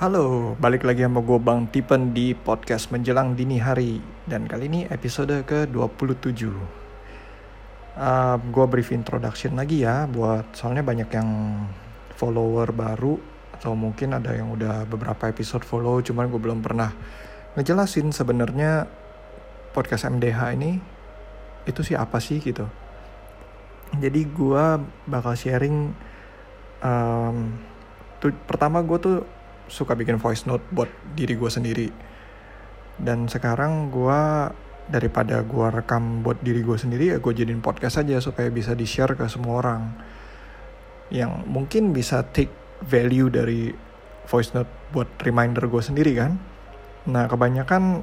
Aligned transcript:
Halo, 0.00 0.56
balik 0.56 0.88
lagi 0.88 1.04
sama 1.04 1.20
gue 1.20 1.36
Bang 1.36 1.68
Tipen 1.68 2.16
di 2.16 2.32
podcast 2.32 2.88
menjelang 2.88 3.36
dini 3.36 3.60
hari. 3.60 4.00
Dan 4.24 4.48
kali 4.48 4.64
ini 4.64 4.80
episode 4.88 5.44
ke-27 5.44 6.40
uh, 8.00 8.40
Gue 8.40 8.64
brief 8.64 8.96
introduction 8.96 9.60
lagi 9.60 9.84
ya 9.84 10.08
buat 10.08 10.56
Soalnya 10.56 10.80
banyak 10.88 11.04
yang 11.12 11.28
follower 12.16 12.72
baru 12.72 13.20
Atau 13.52 13.76
mungkin 13.76 14.16
ada 14.16 14.32
yang 14.32 14.48
udah 14.48 14.88
beberapa 14.88 15.28
episode 15.28 15.68
follow 15.68 16.00
Cuman 16.00 16.32
gue 16.32 16.40
belum 16.48 16.64
pernah 16.64 16.96
ngejelasin 17.60 18.08
sebenarnya 18.08 18.88
podcast 19.76 20.08
MDH 20.08 20.56
ini 20.56 20.80
Itu 21.68 21.84
sih 21.84 21.92
apa 21.92 22.24
sih 22.24 22.40
gitu. 22.40 22.64
Jadi 24.00 24.20
gue 24.32 24.64
bakal 25.04 25.36
sharing 25.36 25.92
um, 26.80 27.52
Pertama 28.48 28.80
gue 28.80 28.96
tuh 28.96 29.39
suka 29.70 29.94
bikin 29.94 30.18
voice 30.18 30.44
note 30.50 30.66
buat 30.74 30.90
diri 31.14 31.38
gue 31.38 31.46
sendiri. 31.46 31.88
Dan 33.00 33.30
sekarang 33.30 33.88
gue 33.88 34.20
daripada 34.90 35.46
gue 35.46 35.66
rekam 35.70 36.26
buat 36.26 36.42
diri 36.42 36.66
gue 36.66 36.74
sendiri 36.74 37.14
ya 37.14 37.16
gue 37.22 37.30
jadiin 37.30 37.62
podcast 37.62 38.02
aja 38.02 38.18
supaya 38.18 38.50
bisa 38.50 38.74
di 38.74 38.84
share 38.84 39.14
ke 39.14 39.24
semua 39.30 39.62
orang. 39.62 39.82
Yang 41.14 41.32
mungkin 41.46 41.94
bisa 41.94 42.26
take 42.26 42.50
value 42.82 43.30
dari 43.30 43.70
voice 44.26 44.50
note 44.52 44.68
buat 44.90 45.08
reminder 45.22 45.70
gue 45.70 45.82
sendiri 45.82 46.12
kan? 46.18 46.36
Nah 47.06 47.30
kebanyakan 47.30 48.02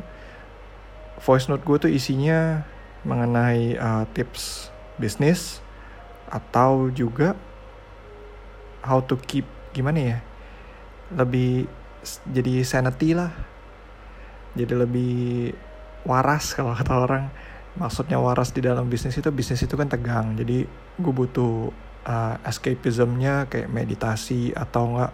voice 1.19 1.51
note 1.51 1.67
gue 1.67 1.77
tuh 1.87 1.91
isinya 1.91 2.63
mengenai 3.03 3.75
uh, 3.77 4.03
tips 4.15 4.71
bisnis 4.97 5.59
atau 6.27 6.91
juga 6.91 7.37
how 8.83 8.99
to 8.99 9.15
keep 9.15 9.47
gimana 9.71 9.99
ya 9.99 10.26
lebih 11.13 11.69
jadi 12.27 12.63
sanity 12.63 13.15
lah. 13.15 13.31
Jadi 14.57 14.73
lebih 14.73 15.53
waras 16.07 16.55
kalau 16.57 16.73
kata 16.73 16.93
orang. 16.97 17.25
Maksudnya 17.77 18.17
waras 18.17 18.49
di 18.51 18.65
dalam 18.65 18.89
bisnis 18.89 19.19
itu 19.21 19.29
bisnis 19.29 19.61
itu 19.61 19.77
kan 19.77 19.85
tegang. 19.85 20.33
Jadi 20.33 20.65
gue 20.97 21.13
butuh 21.13 21.69
uh, 22.07 22.35
escapismnya 22.41 23.45
kayak 23.47 23.69
meditasi 23.69 24.51
atau 24.57 24.97
enggak 24.97 25.13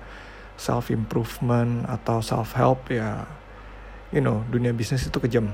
self 0.55 0.93
improvement 0.93 1.83
atau 1.89 2.21
self 2.21 2.53
help 2.53 2.87
ya 2.93 3.25
you 4.13 4.21
know 4.21 4.45
dunia 4.53 4.69
bisnis 4.69 5.01
itu 5.01 5.17
kejam 5.17 5.49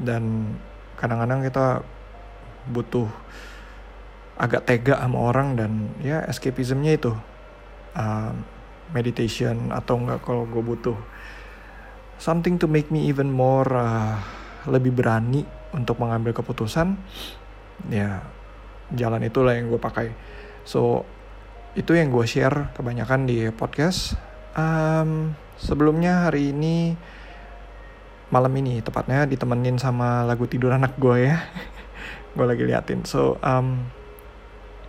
dan 0.00 0.56
kadang-kadang 0.96 1.44
kita 1.44 1.84
butuh 2.72 3.06
agak 4.34 4.66
tega 4.66 4.98
sama 4.98 5.18
orang 5.30 5.54
dan 5.54 5.94
ya 6.02 6.24
escapismnya 6.26 6.98
itu. 6.98 7.12
Uh, 7.94 8.34
meditation 8.94 9.74
atau 9.74 9.98
enggak 9.98 10.22
kalau 10.22 10.46
gue 10.46 10.62
butuh 10.62 10.96
something 12.16 12.56
to 12.56 12.70
make 12.70 12.88
me 12.94 13.10
even 13.10 13.28
more 13.28 13.66
uh, 13.74 14.16
lebih 14.70 14.94
berani 14.94 15.44
untuk 15.74 15.98
mengambil 15.98 16.30
keputusan 16.32 16.94
ya 17.90 18.22
jalan 18.94 19.26
itulah 19.26 19.58
yang 19.58 19.68
gue 19.68 19.80
pakai. 19.80 20.14
So 20.62 21.02
itu 21.74 21.98
yang 21.98 22.14
gue 22.14 22.24
share 22.24 22.70
kebanyakan 22.78 23.26
di 23.26 23.50
podcast. 23.50 24.14
Um, 24.54 25.34
sebelumnya 25.58 26.30
hari 26.30 26.54
ini 26.54 26.94
malam 28.30 28.54
ini 28.54 28.78
tepatnya 28.80 29.26
ditemenin 29.26 29.76
sama 29.82 30.22
lagu 30.22 30.46
tidur 30.46 30.70
anak 30.70 30.94
gue 30.96 31.28
ya. 31.28 31.38
Gue 32.34 32.50
lagi 32.50 32.66
liatin. 32.66 33.06
So 33.06 33.38
um, 33.46 33.86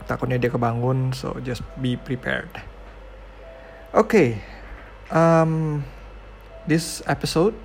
takutnya 0.06 0.38
dia 0.38 0.54
kebangun 0.54 1.14
so 1.14 1.38
just 1.42 1.66
be 1.82 1.98
prepared 1.98 2.50
Oke, 3.96 4.12
okay, 4.12 4.30
um, 5.08 5.80
this 6.68 7.00
episode 7.08 7.56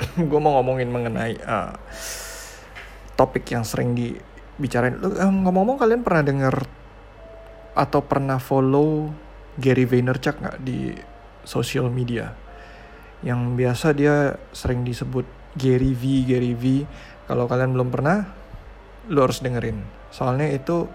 gue 0.32 0.40
mau 0.40 0.56
ngomongin 0.56 0.88
mengenai 0.88 1.36
uh, 1.44 1.76
topik 3.20 3.44
yang 3.52 3.60
sering 3.60 3.92
dibicarain. 3.92 4.96
Um, 4.96 5.44
ngomong-ngomong 5.44 5.76
kalian 5.76 6.00
pernah 6.00 6.24
dengar 6.24 6.56
atau 7.76 8.00
pernah 8.00 8.40
follow 8.40 9.12
Gary 9.60 9.84
Vaynerchuk 9.84 10.40
nggak 10.40 10.56
di 10.64 10.96
social 11.44 11.92
media? 11.92 12.32
Yang 13.20 13.40
biasa 13.60 13.86
dia 13.92 14.40
sering 14.56 14.88
disebut 14.88 15.28
Gary 15.52 15.92
V, 15.92 16.24
Gary 16.24 16.56
V. 16.56 16.88
Kalau 17.28 17.44
kalian 17.44 17.76
belum 17.76 17.92
pernah, 17.92 18.24
lo 19.12 19.28
harus 19.28 19.44
dengerin. 19.44 19.84
Soalnya 20.08 20.48
itu 20.48 20.88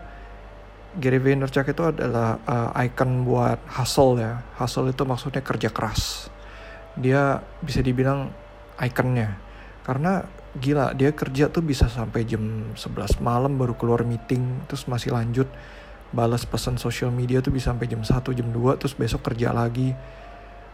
Gary 0.91 1.23
Vaynerchuk 1.23 1.71
itu 1.71 1.83
adalah 1.87 2.35
uh, 2.43 2.83
icon 2.83 3.23
buat 3.23 3.63
hustle 3.79 4.19
ya. 4.19 4.43
Hustle 4.59 4.91
itu 4.91 5.07
maksudnya 5.07 5.39
kerja 5.39 5.71
keras. 5.71 6.27
Dia 6.99 7.39
bisa 7.63 7.79
dibilang 7.79 8.27
ikonnya. 8.75 9.39
Karena 9.87 10.27
gila, 10.59 10.91
dia 10.91 11.15
kerja 11.15 11.47
tuh 11.47 11.63
bisa 11.63 11.87
sampai 11.87 12.27
jam 12.27 12.75
11 12.75 13.23
malam 13.23 13.55
baru 13.55 13.71
keluar 13.79 14.03
meeting, 14.03 14.67
terus 14.67 14.83
masih 14.91 15.15
lanjut 15.15 15.47
balas 16.11 16.43
pesan 16.43 16.75
sosial 16.75 17.07
media 17.07 17.39
tuh 17.39 17.55
bisa 17.55 17.71
sampai 17.71 17.87
jam 17.87 18.03
1, 18.03 18.11
jam 18.35 18.49
2, 18.51 18.75
terus 18.75 18.91
besok 18.91 19.31
kerja 19.31 19.55
lagi. 19.55 19.95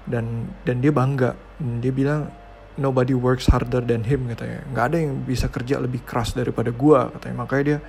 Dan 0.08 0.50
dan 0.66 0.82
dia 0.82 0.90
bangga. 0.90 1.38
Dia 1.62 1.94
bilang 1.94 2.34
nobody 2.80 3.14
works 3.14 3.46
harder 3.54 3.86
than 3.86 4.02
him 4.02 4.26
katanya. 4.34 4.66
Nggak 4.74 4.86
ada 4.90 4.98
yang 4.98 5.14
bisa 5.22 5.46
kerja 5.52 5.78
lebih 5.78 6.02
keras 6.08 6.34
daripada 6.34 6.74
gua 6.74 7.14
katanya. 7.14 7.36
Makanya 7.44 7.64
dia 7.64 7.80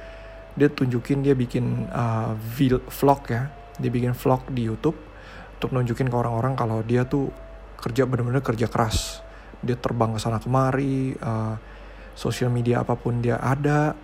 dia 0.58 0.68
tunjukin 0.68 1.22
dia 1.22 1.38
bikin 1.38 1.86
uh, 1.88 2.34
vlog 2.90 3.22
ya. 3.30 3.48
Dia 3.78 3.90
bikin 3.94 4.12
vlog 4.12 4.50
di 4.50 4.66
YouTube 4.66 4.98
untuk 5.54 5.70
nunjukin 5.70 6.10
ke 6.10 6.16
orang-orang 6.18 6.58
kalau 6.58 6.82
dia 6.82 7.06
tuh 7.06 7.30
kerja 7.78 8.04
bener-bener 8.10 8.42
kerja 8.42 8.66
keras. 8.66 9.22
Dia 9.62 9.78
terbang 9.78 10.14
ke 10.14 10.18
sana 10.18 10.42
kemari 10.42 11.14
uh, 11.22 11.54
sosial 12.18 12.50
media 12.50 12.82
apa 12.82 12.98
pun 12.98 13.22
dia 13.22 13.38
ada 13.38 13.94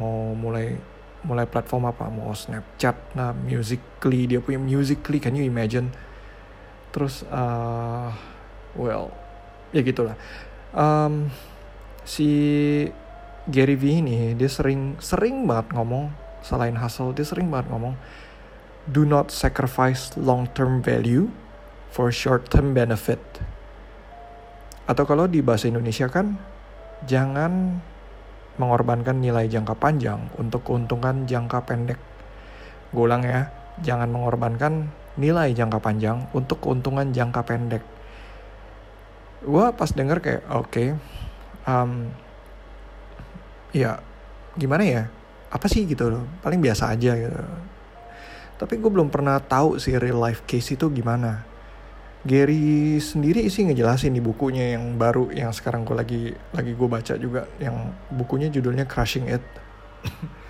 mau 0.00 0.32
mulai 0.32 0.72
mulai 1.22 1.44
platform 1.44 1.92
apa 1.92 2.08
mau 2.08 2.32
Snapchat 2.32 3.14
nah 3.14 3.30
Musically 3.36 4.24
dia 4.24 4.40
punya 4.40 4.56
Musically 4.56 5.20
can 5.20 5.36
you 5.36 5.44
imagine? 5.44 5.92
Terus 6.88 7.28
uh, 7.28 8.08
well 8.72 9.12
ya 9.76 9.84
gitulah. 9.84 10.16
Um, 10.72 11.28
si 12.08 12.32
Gary 13.50 13.74
V 13.74 13.98
ini 13.98 14.38
dia 14.38 14.46
sering 14.46 14.94
sering 15.02 15.50
banget 15.50 15.74
ngomong 15.74 16.14
selain 16.46 16.78
hustle 16.78 17.10
dia 17.10 17.26
sering 17.26 17.50
banget 17.50 17.74
ngomong 17.74 17.98
do 18.86 19.02
not 19.02 19.30
sacrifice 19.34 20.14
long 20.14 20.46
term 20.54 20.82
value 20.82 21.30
for 21.90 22.10
short 22.10 22.48
term 22.50 22.74
benefit. 22.74 23.20
Atau 24.86 25.06
kalau 25.06 25.30
di 25.30 25.44
bahasa 25.44 25.70
Indonesia 25.70 26.10
kan 26.10 26.40
jangan 27.06 27.82
mengorbankan 28.58 29.18
nilai 29.18 29.46
jangka 29.46 29.74
panjang 29.78 30.30
untuk 30.40 30.66
keuntungan 30.66 31.26
jangka 31.28 31.62
pendek. 31.66 32.00
Gue 32.90 33.04
ulang 33.06 33.22
ya 33.22 33.50
jangan 33.82 34.10
mengorbankan 34.10 34.90
nilai 35.18 35.52
jangka 35.52 35.78
panjang 35.78 36.26
untuk 36.34 36.58
keuntungan 36.64 37.14
jangka 37.14 37.42
pendek. 37.46 37.84
Gue 39.42 39.66
pas 39.74 39.90
denger 39.90 40.18
kayak 40.18 40.42
oke 40.50 40.68
okay, 40.70 40.88
um, 41.66 42.10
ya 43.72 43.98
gimana 44.56 44.84
ya? 44.84 45.02
Apa 45.52 45.68
sih 45.68 45.84
gitu? 45.84 46.08
Loh 46.08 46.24
paling 46.40 46.60
biasa 46.60 46.92
aja 46.92 47.12
gitu. 47.16 47.40
Tapi 48.56 48.78
gue 48.78 48.90
belum 48.92 49.10
pernah 49.10 49.42
tahu 49.42 49.80
sih 49.82 49.98
real 49.98 50.22
life 50.22 50.46
case 50.46 50.78
itu 50.78 50.86
gimana. 50.92 51.42
Gary 52.22 53.02
sendiri 53.02 53.50
sih 53.50 53.66
ngejelasin 53.66 54.14
di 54.14 54.22
bukunya 54.22 54.78
yang 54.78 54.94
baru 54.94 55.34
yang 55.34 55.50
sekarang 55.50 55.82
gue 55.82 55.96
lagi 55.98 56.22
lagi 56.54 56.70
gue 56.78 56.88
baca 56.88 57.18
juga 57.18 57.50
yang 57.58 57.90
bukunya 58.14 58.46
judulnya 58.46 58.86
Crushing 58.86 59.26
It. 59.26 59.42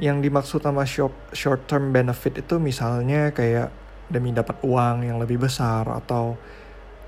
Yang 0.00 0.24
dimaksud 0.24 0.60
sama 0.64 0.88
short 0.88 1.14
short 1.36 1.68
term 1.68 1.92
benefit 1.92 2.40
itu 2.40 2.56
misalnya 2.56 3.28
kayak 3.30 3.70
demi 4.08 4.32
dapat 4.32 4.58
uang 4.64 5.04
yang 5.04 5.20
lebih 5.20 5.40
besar 5.40 5.84
atau 5.84 6.34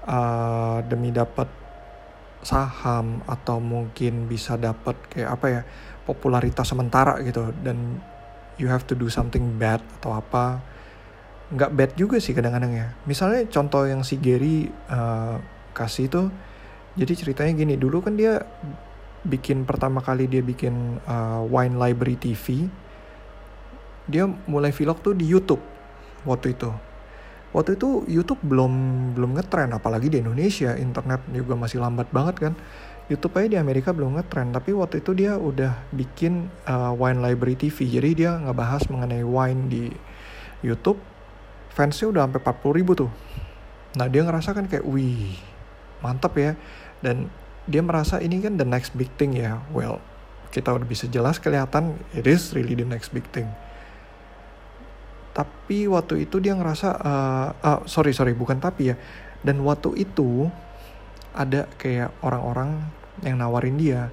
uh, 0.05 0.79
demi 0.85 1.09
dapat 1.11 1.49
saham 2.45 3.25
atau 3.25 3.59
mungkin 3.59 4.29
bisa 4.29 4.55
dapat 4.61 4.95
kayak 5.11 5.31
apa 5.35 5.47
ya 5.51 5.63
popularitas 6.05 6.69
sementara 6.69 7.19
gitu. 7.25 7.51
Dan 7.65 7.99
you 8.61 8.71
have 8.71 8.87
to 8.87 8.95
do 8.95 9.11
something 9.11 9.57
bad 9.59 9.81
atau 10.01 10.15
apa. 10.15 10.61
Nggak 11.51 11.71
bad 11.73 11.91
juga 11.97 12.17
sih 12.21 12.37
kadang-kadang 12.37 12.73
ya. 12.73 12.87
Misalnya 13.09 13.49
contoh 13.49 13.89
yang 13.89 14.05
si 14.07 14.21
Gary 14.21 14.69
uh, 14.89 15.41
kasih 15.75 16.07
itu 16.07 16.23
jadi 16.95 17.13
ceritanya 17.19 17.53
gini 17.59 17.75
dulu 17.75 18.01
kan 18.01 18.15
dia 18.15 18.47
bikin 19.27 19.67
pertama 19.67 19.99
kali 19.99 20.31
dia 20.31 20.41
bikin 20.41 21.03
uh, 21.05 21.43
wine 21.51 21.75
library 21.75 22.15
TV 22.15 22.71
dia 24.07 24.29
mulai 24.47 24.71
vlog 24.71 25.01
tuh 25.01 25.17
di 25.17 25.27
YouTube 25.27 25.61
waktu 26.29 26.55
itu 26.55 26.71
waktu 27.55 27.79
itu 27.79 28.03
YouTube 28.11 28.43
belum 28.43 28.73
belum 29.15 29.39
ngetren 29.39 29.71
apalagi 29.73 30.11
di 30.11 30.19
Indonesia. 30.21 30.75
Internet 30.75 31.23
juga 31.31 31.55
masih 31.55 31.79
lambat 31.79 32.11
banget 32.11 32.51
kan? 32.51 32.53
YouTube 33.07 33.37
aja 33.37 33.49
di 33.55 33.59
Amerika 33.61 33.93
belum 33.93 34.17
ngetren 34.19 34.51
tapi 34.51 34.73
waktu 34.73 35.05
itu 35.05 35.13
dia 35.13 35.37
udah 35.37 35.77
bikin 35.93 36.49
uh, 36.67 36.91
Wine 36.97 37.21
Library 37.21 37.55
TV 37.55 37.85
jadi 37.85 38.11
dia 38.17 38.31
ngebahas 38.43 38.85
mengenai 38.91 39.23
wine 39.23 39.61
di 39.71 39.85
YouTube. 40.61 40.99
Fansnya 41.71 42.11
udah 42.11 42.23
sampai 42.27 42.41
40 42.43 42.79
ribu 42.83 42.93
tuh. 42.99 43.11
Nah 43.99 44.07
dia 44.11 44.27
ngerasa 44.27 44.55
kan 44.55 44.67
kayak 44.67 44.85
wih 44.85 45.39
mantap 46.03 46.35
ya. 46.35 46.59
Dan 46.99 47.31
dia 47.71 47.81
merasa 47.81 48.19
ini 48.19 48.43
kan 48.43 48.59
the 48.59 48.67
next 48.67 48.93
big 48.99 49.11
thing 49.15 49.37
ya. 49.39 49.63
Well 49.71 50.03
kita 50.55 50.71
udah 50.71 50.87
bisa 50.87 51.11
jelas 51.11 51.43
kelihatan 51.43 51.99
it 52.15 52.31
is 52.31 52.55
really 52.55 52.79
the 52.79 52.87
next 52.87 53.11
big 53.11 53.27
thing 53.35 53.51
tapi 55.35 55.91
waktu 55.91 56.31
itu 56.31 56.39
dia 56.39 56.55
ngerasa 56.55 56.89
uh, 56.95 57.49
uh, 57.59 57.81
sorry 57.91 58.15
sorry 58.15 58.39
bukan 58.39 58.63
tapi 58.63 58.95
ya. 58.95 58.97
Dan 59.43 59.61
waktu 59.67 59.93
itu 59.99 60.47
ada 61.35 61.67
kayak 61.75 62.15
orang-orang 62.23 62.81
yang 63.27 63.37
nawarin 63.37 63.75
dia 63.75 64.09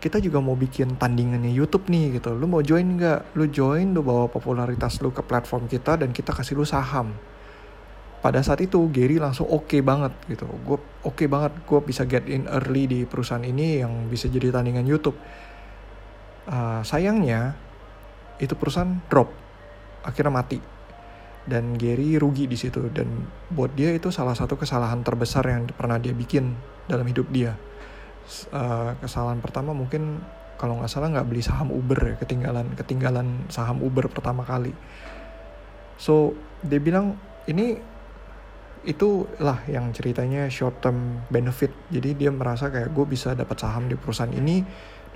kita 0.00 0.16
juga 0.16 0.40
mau 0.40 0.56
bikin 0.56 0.96
tandingannya 0.96 1.52
YouTube 1.52 1.92
nih 1.92 2.16
gitu. 2.16 2.32
Lu 2.32 2.48
mau 2.48 2.64
join 2.64 2.86
nggak? 2.96 3.36
Lu 3.36 3.44
join 3.52 3.92
lu 3.92 4.00
bawa 4.00 4.32
popularitas 4.32 5.02
lu 5.04 5.12
ke 5.12 5.20
platform 5.20 5.68
kita 5.68 6.00
dan 6.00 6.14
kita 6.14 6.32
kasih 6.32 6.56
lu 6.56 6.64
saham. 6.64 7.12
Pada 8.24 8.40
saat 8.40 8.64
itu 8.64 8.80
Gary 8.88 9.20
langsung 9.20 9.44
oke 9.50 9.68
okay 9.68 9.80
banget 9.84 10.14
gitu. 10.30 10.48
Gue 10.64 10.80
oke 11.04 11.18
okay 11.18 11.28
banget 11.28 11.52
gue 11.66 11.80
bisa 11.84 12.08
get 12.08 12.24
in 12.30 12.48
early 12.48 12.88
di 12.88 13.04
perusahaan 13.04 13.44
ini 13.44 13.84
yang 13.84 14.08
bisa 14.08 14.30
jadi 14.32 14.48
tandingan 14.48 14.88
YouTube. 14.88 15.18
Uh, 16.48 16.80
sayangnya 16.80 17.52
itu 18.40 18.56
perusahaan 18.56 19.04
drop 19.12 19.49
akhirnya 20.04 20.32
mati. 20.32 20.58
Dan 21.40 21.74
Gary 21.80 22.20
rugi 22.20 22.44
di 22.44 22.54
situ 22.54 22.92
dan 22.92 23.08
buat 23.48 23.72
dia 23.72 23.96
itu 23.96 24.12
salah 24.12 24.36
satu 24.36 24.60
kesalahan 24.60 25.00
terbesar 25.00 25.48
yang 25.48 25.64
pernah 25.72 25.96
dia 25.96 26.12
bikin 26.12 26.52
dalam 26.84 27.08
hidup 27.08 27.26
dia. 27.32 27.56
Uh, 28.54 28.94
kesalahan 29.02 29.42
pertama 29.42 29.74
mungkin 29.74 30.22
kalau 30.60 30.76
nggak 30.76 30.92
salah 30.92 31.08
nggak 31.08 31.26
beli 31.26 31.40
saham 31.40 31.72
Uber 31.72 31.96
ya 31.96 32.14
ketinggalan 32.20 32.76
ketinggalan 32.76 33.48
saham 33.48 33.80
Uber 33.80 34.12
pertama 34.12 34.44
kali. 34.44 34.76
So 35.96 36.36
dia 36.60 36.78
bilang 36.78 37.16
ini 37.48 37.80
itulah 38.84 39.60
yang 39.68 39.92
ceritanya 39.96 40.48
short 40.52 40.84
term 40.84 41.24
benefit. 41.32 41.72
Jadi 41.88 42.16
dia 42.16 42.30
merasa 42.32 42.68
kayak 42.68 42.92
gue 42.92 43.04
bisa 43.08 43.32
dapat 43.32 43.56
saham 43.56 43.88
di 43.88 43.96
perusahaan 43.96 44.32
ini 44.32 44.60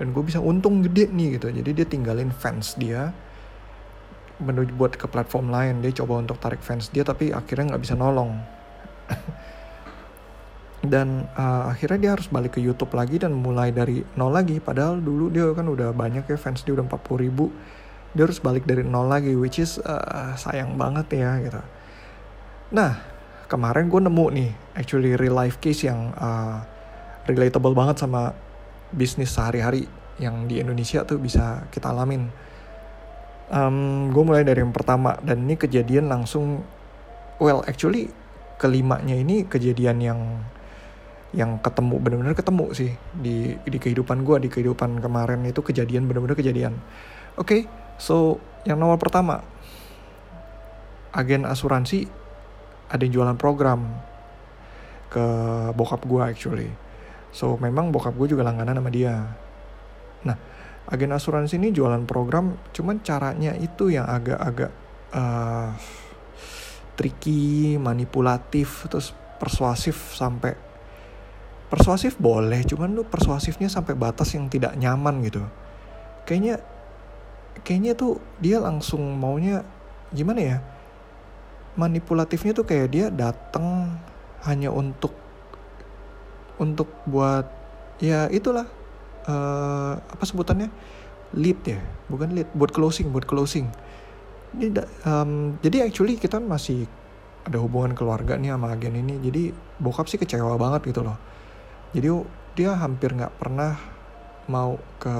dan 0.00 0.10
gue 0.10 0.24
bisa 0.24 0.40
untung 0.40 0.80
gede 0.80 1.12
nih 1.12 1.36
gitu. 1.36 1.52
Jadi 1.52 1.70
dia 1.76 1.86
tinggalin 1.86 2.32
fans 2.32 2.76
dia 2.80 3.12
menuju 4.42 4.74
buat 4.74 4.98
ke 4.98 5.06
platform 5.06 5.50
lain. 5.52 5.82
Dia 5.84 5.92
coba 6.02 6.22
untuk 6.22 6.40
tarik 6.42 6.62
fans 6.62 6.90
dia 6.90 7.06
tapi 7.06 7.30
akhirnya 7.30 7.74
nggak 7.74 7.82
bisa 7.82 7.94
nolong. 7.94 8.38
Dan 10.84 11.24
uh, 11.32 11.72
akhirnya 11.72 11.98
dia 11.98 12.10
harus 12.12 12.28
balik 12.28 12.56
ke 12.56 12.60
YouTube 12.60 12.92
lagi 12.92 13.16
dan 13.16 13.32
mulai 13.32 13.72
dari 13.72 14.04
nol 14.20 14.36
lagi. 14.36 14.60
Padahal 14.60 15.00
dulu 15.00 15.32
dia 15.32 15.48
kan 15.56 15.64
udah 15.64 15.96
banyak 15.96 16.28
ya 16.28 16.36
fans 16.36 16.60
dia 16.60 16.76
udah 16.76 16.84
40 16.84 17.24
ribu. 17.24 17.48
Dia 18.12 18.28
harus 18.28 18.36
balik 18.36 18.68
dari 18.68 18.84
nol 18.84 19.08
lagi 19.08 19.32
which 19.32 19.56
is 19.56 19.80
uh, 19.80 20.36
sayang 20.36 20.76
banget 20.76 21.24
ya 21.24 21.40
gitu. 21.40 21.62
Nah 22.76 23.00
kemarin 23.48 23.88
gue 23.88 24.00
nemu 24.00 24.26
nih 24.36 24.50
actually 24.76 25.16
real 25.16 25.40
life 25.40 25.56
case 25.56 25.88
yang 25.88 26.12
uh, 26.20 26.60
relatable 27.24 27.72
banget 27.72 28.04
sama 28.04 28.36
bisnis 28.92 29.32
sehari-hari 29.32 29.88
yang 30.20 30.46
di 30.46 30.60
Indonesia 30.60 31.02
tuh 31.02 31.16
bisa 31.16 31.64
kita 31.72 31.90
alamin. 31.90 32.28
Um, 33.52 34.08
gue 34.08 34.24
mulai 34.24 34.40
dari 34.40 34.64
yang 34.64 34.72
pertama 34.72 35.20
dan 35.20 35.44
ini 35.44 35.60
kejadian 35.60 36.08
langsung, 36.08 36.64
well 37.36 37.60
actually 37.68 38.08
kelimanya 38.56 39.12
ini 39.12 39.44
kejadian 39.44 40.00
yang 40.00 40.20
yang 41.34 41.58
ketemu 41.58 41.98
bener-bener 41.98 42.38
ketemu 42.38 42.66
sih 42.72 42.94
di 43.10 43.58
di 43.66 43.78
kehidupan 43.82 44.22
gue 44.22 44.46
di 44.46 44.48
kehidupan 44.48 45.02
kemarin 45.02 45.42
itu 45.44 45.60
kejadian 45.60 46.08
bener-bener 46.08 46.38
kejadian. 46.38 46.78
Oke, 47.34 47.44
okay, 47.44 47.60
so 47.98 48.38
yang 48.64 48.78
nomor 48.78 48.96
pertama 48.96 49.42
agen 51.12 51.44
asuransi 51.44 52.06
ada 52.88 53.02
yang 53.02 53.12
jualan 53.12 53.36
program 53.36 53.98
ke 55.10 55.24
bokap 55.74 56.00
gue 56.06 56.22
actually 56.22 56.70
So 57.34 57.58
memang 57.58 57.90
bokap 57.90 58.14
gue 58.14 58.30
juga 58.30 58.46
langganan 58.46 58.78
sama 58.78 58.94
dia. 58.94 59.26
Agen 60.84 61.16
asuransi 61.16 61.56
ini 61.56 61.72
jualan 61.72 62.04
program, 62.04 62.60
cuman 62.76 63.00
caranya 63.00 63.56
itu 63.56 63.88
yang 63.88 64.04
agak-agak 64.04 64.72
uh, 65.16 65.72
tricky, 66.92 67.80
manipulatif, 67.80 68.84
terus 68.92 69.16
persuasif 69.40 70.12
sampai 70.12 70.52
persuasif 71.72 72.20
boleh, 72.20 72.62
cuman 72.68 72.92
lu 72.92 73.02
persuasifnya 73.08 73.66
sampai 73.72 73.96
batas 73.96 74.30
yang 74.36 74.46
tidak 74.52 74.76
nyaman 74.76 75.24
gitu. 75.24 75.42
Kayaknya 76.28 76.60
kayaknya 77.64 77.92
tuh 77.96 78.20
dia 78.38 78.60
langsung 78.60 79.02
maunya 79.16 79.64
gimana 80.12 80.40
ya? 80.40 80.58
Manipulatifnya 81.74 82.54
tuh 82.54 82.68
kayak 82.68 82.88
dia 82.92 83.06
datang 83.10 83.98
hanya 84.46 84.70
untuk 84.70 85.10
untuk 86.60 86.86
buat 87.08 87.48
ya 87.98 88.30
itulah 88.30 88.68
uh, 89.28 89.94
apa 89.98 90.24
sebutannya? 90.24 90.68
Lead 91.34 91.60
ya 91.66 91.80
bukan 92.06 92.30
lead 92.30 92.48
buat 92.54 92.70
closing 92.70 93.10
buat 93.10 93.26
closing. 93.26 93.66
Ini 94.54 94.70
um, 95.02 95.58
jadi 95.58 95.88
actually 95.88 96.14
kita 96.14 96.38
masih 96.38 96.86
ada 97.44 97.60
hubungan 97.60 97.92
keluarga 97.92 98.38
nih 98.38 98.54
sama 98.54 98.72
agen 98.72 98.96
ini 98.96 99.20
jadi 99.20 99.52
bokap 99.82 100.06
sih 100.08 100.16
kecewa 100.16 100.54
banget 100.56 100.94
gitu 100.94 101.02
loh. 101.02 101.18
Jadi 101.90 102.08
dia 102.54 102.78
hampir 102.78 103.12
nggak 103.12 103.34
pernah 103.34 103.74
mau 104.46 104.78
ke 105.02 105.16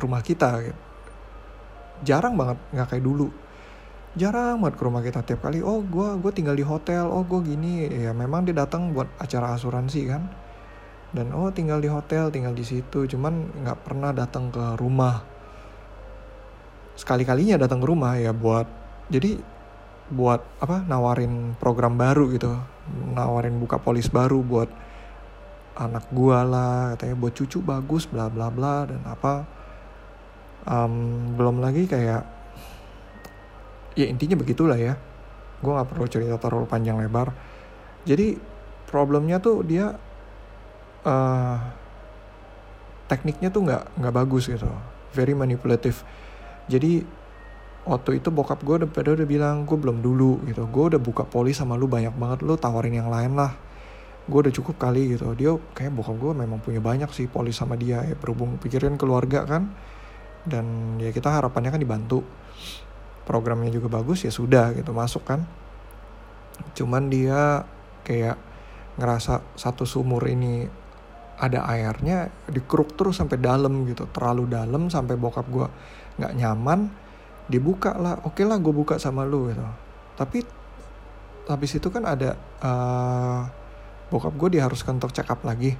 rumah 0.00 0.22
kita. 0.24 0.72
Jarang 2.04 2.36
banget 2.36 2.58
nggak 2.72 2.88
kayak 2.96 3.04
dulu. 3.04 3.28
Jarang 4.16 4.64
banget 4.64 4.74
ke 4.80 4.82
rumah 4.88 5.02
kita 5.04 5.20
tiap 5.20 5.44
kali 5.44 5.60
oh 5.60 5.84
gue 5.84 6.08
gue 6.24 6.32
tinggal 6.32 6.56
di 6.56 6.64
hotel 6.64 7.12
oh 7.12 7.28
gue 7.28 7.44
gini. 7.44 7.92
Ya 7.92 8.16
memang 8.16 8.48
dia 8.48 8.56
datang 8.56 8.96
buat 8.96 9.12
acara 9.20 9.52
asuransi 9.52 10.00
kan 10.08 10.45
dan 11.14 11.30
oh 11.30 11.50
tinggal 11.54 11.78
di 11.78 11.86
hotel 11.86 12.30
tinggal 12.34 12.54
di 12.56 12.66
situ. 12.66 13.06
Cuman 13.06 13.62
nggak 13.62 13.78
pernah 13.86 14.10
datang 14.10 14.50
ke 14.50 14.74
rumah. 14.80 15.22
Sekali 16.96 17.22
kalinya 17.28 17.60
datang 17.60 17.84
ke 17.84 17.86
rumah 17.86 18.16
ya 18.16 18.32
buat 18.32 18.66
jadi 19.12 19.38
buat 20.06 20.62
apa 20.62 20.86
nawarin 20.86 21.54
program 21.60 21.98
baru 21.98 22.30
gitu. 22.34 22.56
Nawarin 23.14 23.58
buka 23.58 23.78
polis 23.78 24.08
baru 24.08 24.40
buat 24.40 24.70
anak 25.76 26.08
gua 26.08 26.40
lah 26.40 26.96
katanya 26.96 27.16
buat 27.20 27.34
cucu 27.36 27.60
bagus 27.60 28.08
bla 28.08 28.32
bla 28.32 28.48
bla 28.48 28.88
dan 28.88 29.02
apa. 29.04 29.46
Um, 30.66 31.30
belum 31.38 31.62
lagi 31.62 31.86
kayak 31.86 32.26
ya 33.96 34.06
intinya 34.06 34.36
begitulah 34.36 34.76
ya. 34.76 34.94
Gue 35.64 35.72
nggak 35.72 35.88
perlu 35.88 36.06
cerita 36.06 36.36
terlalu 36.36 36.68
panjang 36.68 37.00
lebar. 37.00 37.32
Jadi 38.04 38.36
problemnya 38.86 39.40
tuh 39.40 39.64
dia 39.64 39.96
uh, 41.06 41.56
tekniknya 43.06 43.48
tuh 43.54 43.62
nggak 43.64 44.02
nggak 44.02 44.14
bagus 44.14 44.50
gitu. 44.50 44.66
Very 45.14 45.32
manipulative. 45.32 46.02
Jadi 46.66 47.06
waktu 47.86 48.18
itu 48.18 48.28
bokap 48.34 48.66
gue 48.66 48.82
udah 48.82 48.90
pada 48.90 49.14
udah 49.14 49.26
bilang 49.26 49.62
gue 49.62 49.78
belum 49.78 50.02
dulu 50.02 50.42
gitu. 50.50 50.66
Gue 50.68 50.94
udah 50.94 51.00
buka 51.00 51.22
polis 51.22 51.56
sama 51.56 51.78
lu 51.78 51.86
banyak 51.86 52.12
banget 52.18 52.42
lu 52.42 52.58
tawarin 52.58 52.98
yang 52.98 53.08
lain 53.08 53.38
lah. 53.38 53.54
Gue 54.26 54.42
udah 54.42 54.52
cukup 54.52 54.76
kali 54.82 55.14
gitu. 55.14 55.30
Dia 55.38 55.54
kayak 55.72 55.94
bokap 55.94 56.18
gue 56.18 56.32
memang 56.34 56.58
punya 56.58 56.82
banyak 56.82 57.08
sih 57.14 57.30
polis 57.30 57.54
sama 57.54 57.78
dia 57.78 58.02
ya. 58.02 58.18
Berhubung 58.18 58.58
pikirin 58.58 58.98
keluarga 58.98 59.46
kan. 59.46 59.70
Dan 60.42 60.98
ya 60.98 61.14
kita 61.14 61.30
harapannya 61.30 61.70
kan 61.70 61.80
dibantu. 61.80 62.26
Programnya 63.26 63.70
juga 63.70 63.90
bagus 63.90 64.26
ya 64.26 64.34
sudah 64.34 64.74
gitu 64.74 64.90
masuk 64.90 65.22
kan. 65.22 65.46
Cuman 66.74 67.06
dia 67.10 67.62
kayak 68.02 68.38
ngerasa 68.96 69.42
satu 69.58 69.84
sumur 69.84 70.24
ini 70.26 70.85
ada 71.36 71.68
airnya 71.68 72.32
dikeruk 72.48 72.96
terus 72.96 73.20
sampai 73.20 73.36
dalam 73.36 73.84
gitu. 73.88 74.08
Terlalu 74.10 74.48
dalam 74.48 74.88
sampai 74.88 75.14
bokap 75.20 75.46
gue 75.52 75.66
nggak 76.16 76.32
nyaman 76.36 76.88
dibuka 77.46 77.94
lah. 77.96 78.20
Oke 78.24 78.42
lah 78.42 78.56
gue 78.56 78.72
buka 78.72 78.96
sama 78.96 79.28
lu 79.28 79.52
gitu. 79.52 79.64
Tapi 80.16 80.42
habis 81.46 81.70
itu 81.76 81.88
kan 81.92 82.08
ada 82.08 82.34
uh, 82.64 83.46
bokap 84.08 84.34
gue 84.34 84.58
diharuskan 84.58 84.96
untuk 84.96 85.12
check 85.12 85.28
up 85.28 85.44
lagi. 85.44 85.76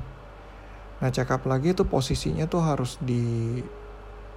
Nah 1.00 1.08
check 1.12 1.28
up 1.32 1.44
lagi 1.48 1.72
itu 1.72 1.84
posisinya 1.84 2.44
tuh 2.48 2.62
harus 2.62 3.00
di 3.00 3.60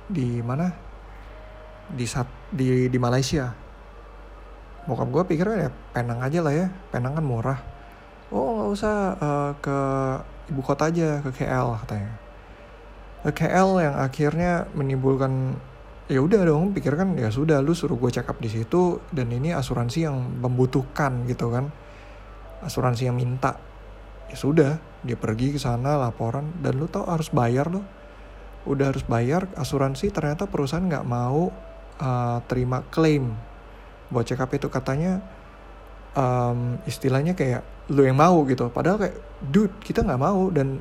di 0.08 0.40
mana? 0.40 0.72
Di 1.90 2.06
saat 2.08 2.28
di 2.50 2.88
di 2.88 3.00
Malaysia. 3.00 3.52
Bokap 4.88 5.12
gue 5.12 5.24
pikir 5.36 5.46
ya 5.54 5.70
Penang 5.94 6.24
aja 6.24 6.40
lah 6.40 6.54
ya. 6.56 6.68
Penang 6.90 7.20
kan 7.20 7.26
murah. 7.28 7.60
Oh 8.32 8.56
nggak 8.58 8.70
usah 8.72 8.96
uh, 9.20 9.52
ke 9.60 9.80
ibu 10.50 10.62
kota 10.65 10.89
aja 10.89 11.22
ke 11.22 11.32
KL 11.32 11.77
katanya. 11.86 12.13
Ke 13.29 13.32
KL 13.46 13.70
yang 13.79 13.96
akhirnya 14.01 14.65
menimbulkan 14.74 15.56
ya 16.10 16.25
udah 16.25 16.41
dong 16.41 16.74
pikir 16.74 16.98
kan 16.98 17.13
ya 17.13 17.29
sudah 17.29 17.62
lu 17.62 17.77
suruh 17.77 17.94
gue 17.94 18.10
check 18.10 18.25
di 18.41 18.50
situ 18.50 18.98
dan 19.13 19.29
ini 19.29 19.53
asuransi 19.53 20.10
yang 20.10 20.18
membutuhkan 20.41 21.29
gitu 21.29 21.53
kan. 21.53 21.70
Asuransi 22.65 23.08
yang 23.08 23.15
minta. 23.15 23.56
Ya 24.29 24.38
sudah 24.38 24.72
dia 25.06 25.15
pergi 25.15 25.56
ke 25.56 25.60
sana 25.62 25.96
laporan 25.96 26.51
dan 26.60 26.75
lu 26.75 26.89
tau 26.91 27.08
harus 27.08 27.32
bayar 27.32 27.72
lo 27.72 27.82
udah 28.68 28.91
harus 28.91 29.08
bayar 29.08 29.48
asuransi 29.56 30.12
ternyata 30.12 30.44
perusahaan 30.44 30.84
nggak 30.84 31.08
mau 31.08 31.48
uh, 32.03 32.38
terima 32.46 32.84
klaim 32.91 33.34
buat 34.10 34.25
check 34.25 34.41
itu. 34.53 34.68
Katanya 34.68 35.22
um, 36.16 36.80
istilahnya 36.86 37.34
kayak 37.38 37.62
lu 37.89 38.06
yang 38.06 38.18
mau 38.18 38.46
gitu. 38.46 38.70
Padahal 38.70 38.98
kayak 39.01 39.18
dude 39.44 39.75
kita 39.82 40.06
nggak 40.06 40.22
mau. 40.22 40.50
Dan 40.54 40.80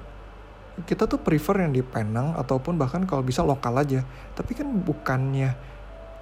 kita 0.87 1.11
tuh 1.11 1.19
prefer 1.19 1.67
yang 1.67 1.75
di 1.75 1.83
Penang 1.83 2.39
ataupun 2.39 2.79
bahkan 2.79 3.03
kalau 3.09 3.25
bisa 3.25 3.43
lokal 3.43 3.75
aja. 3.81 4.05
Tapi 4.37 4.53
kan 4.55 4.69
bukannya 4.71 5.57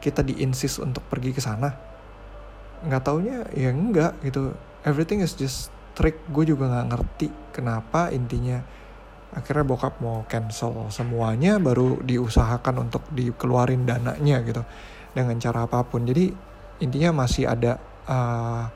kita 0.01 0.23
diinsis 0.25 0.81
untuk 0.81 1.05
pergi 1.07 1.35
ke 1.35 1.43
sana. 1.43 1.75
Nggak 2.87 3.03
taunya 3.05 3.45
ya 3.53 3.71
enggak 3.75 4.17
gitu. 4.25 4.55
Everything 4.87 5.21
is 5.21 5.35
just 5.35 5.75
trick. 5.99 6.17
Gue 6.31 6.47
juga 6.47 6.71
nggak 6.71 6.87
ngerti 6.95 7.29
kenapa 7.53 8.09
intinya 8.15 8.63
akhirnya 9.37 9.69
bokap 9.69 10.01
mau 10.01 10.25
cancel 10.25 10.89
semuanya 10.89 11.61
baru 11.61 12.01
diusahakan 12.01 12.89
untuk 12.89 13.05
dikeluarin 13.13 13.85
dananya 13.85 14.41
gitu. 14.47 14.63
Dengan 15.13 15.37
cara 15.41 15.67
apa 15.67 15.83
pun. 15.85 16.07
Jadi 16.07 16.33
intinya 16.81 17.25
masih 17.25 17.49
ada 17.49 17.81
uh, 18.05 18.69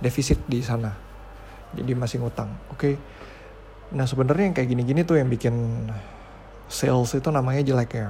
defisit 0.00 0.42
di 0.46 0.62
sana. 0.64 0.92
Jadi 1.74 1.92
masih 1.94 2.22
ngutang 2.22 2.50
oke? 2.70 2.78
Okay? 2.78 2.94
nah 3.94 4.08
sebenarnya 4.08 4.50
yang 4.50 4.56
kayak 4.56 4.68
gini-gini 4.74 5.00
tuh 5.06 5.20
yang 5.20 5.30
bikin 5.30 5.86
sales 6.66 7.14
itu 7.14 7.28
namanya 7.30 7.62
jelek 7.62 7.90
ya. 7.94 8.08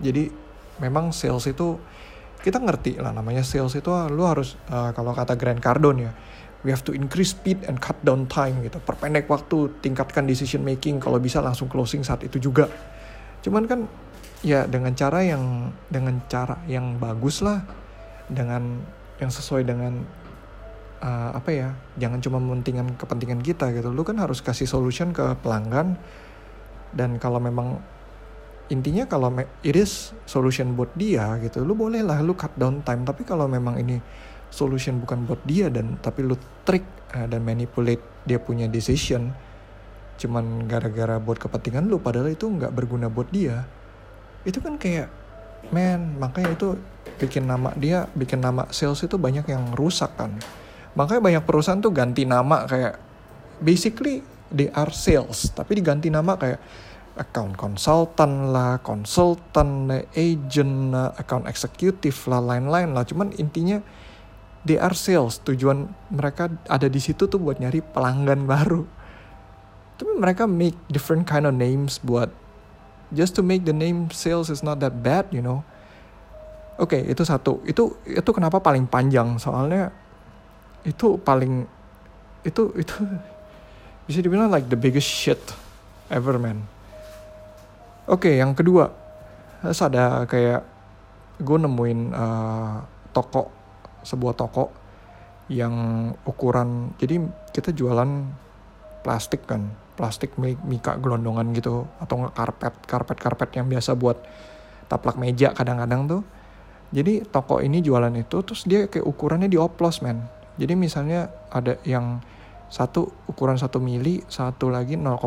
Jadi 0.00 0.32
memang 0.80 1.12
sales 1.12 1.44
itu 1.50 1.76
kita 2.40 2.58
ngerti 2.58 2.98
lah 2.98 3.12
namanya 3.12 3.44
sales 3.44 3.76
itu 3.76 3.90
lu 4.10 4.24
harus 4.24 4.56
uh, 4.72 4.90
kalau 4.96 5.12
kata 5.14 5.36
Grant 5.36 5.62
Cardone 5.62 6.00
ya 6.10 6.12
we 6.62 6.70
have 6.70 6.82
to 6.82 6.94
increase 6.94 7.34
speed 7.34 7.62
and 7.66 7.82
cut 7.82 7.98
down 8.06 8.26
time 8.30 8.62
gitu. 8.62 8.78
Perpendek 8.82 9.26
waktu 9.26 9.70
tingkatkan 9.82 10.26
decision 10.26 10.62
making 10.62 11.02
kalau 11.02 11.18
bisa 11.18 11.42
langsung 11.42 11.66
closing 11.66 12.06
saat 12.06 12.22
itu 12.22 12.38
juga. 12.38 12.70
Cuman 13.42 13.66
kan 13.66 13.90
ya 14.42 14.66
dengan 14.66 14.94
cara 14.94 15.22
yang 15.22 15.70
dengan 15.90 16.22
cara 16.30 16.58
yang 16.66 16.98
bagus 16.98 17.42
lah 17.42 17.62
dengan 18.30 18.82
yang 19.18 19.30
sesuai 19.30 19.62
dengan 19.66 20.02
uh, 21.02 21.34
apa 21.34 21.50
ya 21.50 21.68
jangan 21.98 22.22
cuma 22.22 22.38
mementingkan 22.38 22.94
kepentingan 22.94 23.42
kita 23.42 23.74
gitu. 23.74 23.90
Lu 23.90 24.06
kan 24.06 24.16
harus 24.22 24.38
kasih 24.40 24.70
solution 24.70 25.10
ke 25.10 25.34
pelanggan. 25.42 25.98
Dan 26.92 27.18
kalau 27.18 27.42
memang 27.42 27.80
intinya 28.70 29.04
kalau 29.10 29.34
it 29.66 29.76
is 29.76 30.16
solution 30.24 30.72
buat 30.78 30.92
dia 30.96 31.36
gitu 31.40 31.64
lu 31.64 31.76
boleh 31.76 32.00
lah 32.00 32.22
lu 32.22 32.38
cut 32.38 32.54
down 32.54 32.80
time. 32.86 33.02
Tapi 33.02 33.26
kalau 33.26 33.50
memang 33.50 33.76
ini 33.76 33.98
solution 34.52 35.00
bukan 35.00 35.24
buat 35.24 35.40
dia 35.48 35.72
dan 35.72 35.96
tapi 35.98 36.22
lu 36.22 36.36
trick 36.62 36.84
uh, 37.16 37.24
dan 37.24 37.40
manipulate 37.40 38.04
dia 38.28 38.36
punya 38.38 38.68
decision 38.68 39.32
cuman 40.20 40.68
gara-gara 40.68 41.16
buat 41.18 41.40
kepentingan 41.40 41.88
lu 41.88 41.98
padahal 41.98 42.30
itu 42.30 42.46
nggak 42.46 42.70
berguna 42.70 43.08
buat 43.08 43.32
dia 43.32 43.64
itu 44.44 44.60
kan 44.60 44.76
kayak 44.76 45.08
man 45.72 46.20
makanya 46.20 46.52
itu 46.52 46.76
bikin 47.18 47.48
nama 47.48 47.72
dia 47.74 48.06
bikin 48.12 48.44
nama 48.44 48.68
sales 48.70 49.00
itu 49.02 49.16
banyak 49.16 49.48
yang 49.48 49.72
rusak 49.72 50.12
kan 50.14 50.36
makanya 50.92 51.20
banyak 51.20 51.44
perusahaan 51.44 51.80
tuh 51.80 51.92
ganti 51.92 52.28
nama 52.28 52.68
kayak 52.68 53.00
basically 53.62 54.20
they 54.52 54.68
are 54.72 54.92
sales 54.92 55.48
tapi 55.56 55.80
diganti 55.80 56.12
nama 56.12 56.36
kayak 56.36 56.60
account 57.16 57.60
consultant 57.60 58.52
lah, 58.52 58.80
consultant 58.80 59.88
lah, 59.88 60.02
agent 60.16 60.92
lah, 60.94 61.12
account 61.20 61.44
executive 61.44 62.16
lah, 62.28 62.40
lain-lain 62.40 62.96
lah. 62.96 63.04
Cuman 63.04 63.34
intinya 63.36 63.84
they 64.64 64.80
are 64.80 64.96
sales. 64.96 65.40
Tujuan 65.44 65.92
mereka 66.08 66.48
ada 66.68 66.88
di 66.88 67.00
situ 67.02 67.28
tuh 67.28 67.38
buat 67.40 67.60
nyari 67.60 67.84
pelanggan 67.84 68.48
baru. 68.52 68.84
Tapi 70.00 70.12
mereka 70.18 70.48
make 70.48 70.76
different 70.88 71.28
kind 71.28 71.44
of 71.44 71.54
names 71.54 72.00
buat 72.02 72.32
just 73.12 73.36
to 73.36 73.44
make 73.44 73.68
the 73.68 73.76
name 73.76 74.08
sales 74.08 74.48
is 74.48 74.64
not 74.64 74.80
that 74.80 75.04
bad 75.04 75.28
you 75.28 75.44
know. 75.44 75.60
Oke 76.80 76.96
okay, 76.96 77.02
itu 77.04 77.22
satu. 77.22 77.60
Itu 77.68 78.00
itu 78.08 78.30
kenapa 78.32 78.58
paling 78.58 78.88
panjang? 78.88 79.36
Soalnya 79.36 79.92
itu 80.82 81.18
paling 81.22 81.66
itu 82.42 82.62
itu 82.74 82.94
bisa 84.06 84.18
dibilang 84.18 84.50
like 84.50 84.66
the 84.66 84.78
biggest 84.78 85.06
shit 85.06 85.38
ever 86.10 86.36
man. 86.38 86.66
Oke 88.10 88.28
okay, 88.28 88.34
yang 88.42 88.52
kedua. 88.52 88.90
Terus 89.62 89.78
ada 89.78 90.26
kayak 90.26 90.66
gue 91.38 91.58
nemuin 91.58 92.00
uh, 92.10 92.82
toko 93.14 93.50
sebuah 94.02 94.34
toko 94.34 94.74
yang 95.46 95.74
ukuran 96.26 96.94
jadi 96.98 97.22
kita 97.54 97.70
jualan 97.70 98.26
plastik 99.06 99.46
kan 99.46 99.70
plastik 99.94 100.34
mika 100.40 100.98
gelondongan 100.98 101.54
gitu 101.54 101.86
atau 102.02 102.26
karpet 102.34 102.74
karpet 102.88 103.18
karpet 103.22 103.50
yang 103.54 103.70
biasa 103.70 103.94
buat 103.94 104.18
taplak 104.90 105.14
meja 105.14 105.54
kadang-kadang 105.54 106.10
tuh. 106.10 106.22
Jadi 106.92 107.24
toko 107.24 107.64
ini 107.64 107.80
jualan 107.80 108.12
itu 108.12 108.44
terus 108.44 108.68
dia 108.68 108.84
kayak 108.84 109.06
ukurannya 109.08 109.48
dioplos 109.48 110.04
men 110.04 110.41
jadi 110.60 110.74
misalnya 110.76 111.32
ada 111.48 111.78
yang 111.86 112.20
satu 112.72 113.12
ukuran 113.28 113.60
satu 113.60 113.80
mili 113.80 114.24
satu 114.28 114.72
lagi 114.72 114.96
0,9 114.96 115.20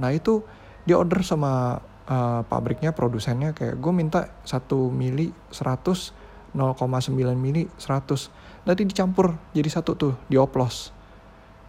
nah 0.00 0.10
itu 0.12 0.44
dia 0.84 1.00
order 1.00 1.24
sama 1.24 1.80
uh, 2.08 2.44
pabriknya 2.44 2.92
produsennya 2.92 3.56
kayak 3.56 3.80
gue 3.80 3.92
minta 3.92 4.28
satu 4.44 4.92
mili 4.92 5.32
100 5.48 6.24
0,9 6.54 7.10
mili 7.34 7.66
100 7.66 8.64
nanti 8.64 8.82
dicampur 8.86 9.34
jadi 9.52 9.68
satu 9.68 9.98
tuh 9.98 10.14
dioplos. 10.30 10.94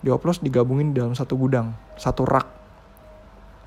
Dioplos 0.05 0.39
digabungin 0.45 0.93
dalam 0.93 1.17
satu 1.17 1.33
gudang 1.33 1.73
satu 1.97 2.23
rak. 2.23 2.45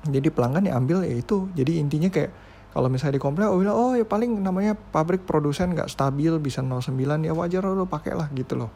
Jadi 0.07 0.31
pelanggan 0.31 0.71
yang 0.71 0.87
ambil 0.87 1.03
ya 1.03 1.11
itu. 1.11 1.51
Jadi 1.51 1.83
intinya 1.83 2.07
kayak 2.07 2.31
kalau 2.71 2.87
misalnya 2.87 3.19
di 3.19 3.21
komplain 3.21 3.51
oh 3.51 3.59
oh 3.59 3.91
ya 3.99 4.07
paling 4.07 4.39
namanya 4.39 4.79
pabrik 4.79 5.27
produsen 5.27 5.75
nggak 5.75 5.91
stabil 5.91 6.31
bisa 6.39 6.63
09 6.63 6.95
ya 7.27 7.33
wajar 7.35 7.65
lo 7.67 7.83
pakai 7.89 8.13
lah 8.15 8.29
gitu 8.31 8.55
loh 8.55 8.71